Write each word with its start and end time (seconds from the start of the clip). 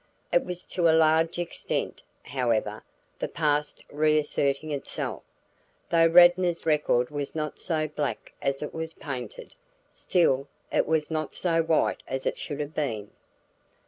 It 0.33 0.43
was 0.43 0.65
to 0.65 0.89
a 0.89 0.97
large 0.97 1.37
extent, 1.37 2.01
however, 2.23 2.83
the 3.19 3.27
past 3.27 3.83
reasserting 3.91 4.71
itself. 4.71 5.21
Though 5.91 6.07
Radnor's 6.07 6.65
record 6.65 7.11
was 7.11 7.35
not 7.35 7.59
so 7.59 7.87
black 7.87 8.33
as 8.41 8.63
it 8.63 8.73
was 8.73 8.95
painted, 8.95 9.53
still, 9.91 10.47
it 10.71 10.87
was 10.87 11.11
not 11.11 11.35
so 11.35 11.61
white 11.61 12.01
as 12.07 12.25
it 12.25 12.39
should 12.39 12.59
have 12.61 12.73
been. 12.73 13.11